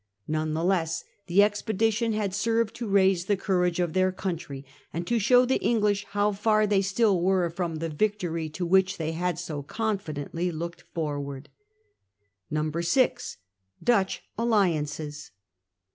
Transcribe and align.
None 0.27 0.55
the 0.55 0.63
less 0.63 1.03
the 1.27 1.43
expedition 1.43 2.13
had 2.13 2.33
served 2.33 2.73
to 2.77 2.87
raise 2.87 3.25
the 3.25 3.37
courage 3.37 3.79
of 3.79 3.93
their 3.93 4.11
country, 4.11 4.65
and 4.91 5.05
to 5.05 5.19
show 5.19 5.45
the 5.45 5.61
English 5.61 6.05
how 6.05 6.31
far 6.31 6.65
they 6.65 6.81
still 6.81 7.21
were 7.21 7.51
from 7.51 7.75
the 7.75 7.87
victory 7.89 8.49
to 8.49 8.65
which 8.65 8.97
they 8.97 9.11
had 9.11 9.37
so 9.37 9.61
confidently 9.61 10.51
looked 10.51 10.81
forward. 10.81 11.49
6. 12.51 13.37
Dutch 13.83 14.23
Alliances. 14.39 15.29